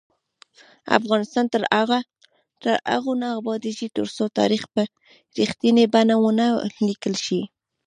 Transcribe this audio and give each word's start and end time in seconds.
افغانستان 0.97 1.45
تر 2.63 2.75
هغو 2.93 3.11
نه 3.21 3.27
ابادیږي، 3.39 3.87
ترڅو 3.97 4.23
تاریخ 4.39 4.63
په 4.73 4.81
رښتینې 5.39 5.85
بڼه 5.93 6.15
ونه 6.19 6.47
لیکل 6.87 7.15
شي. 7.25 7.41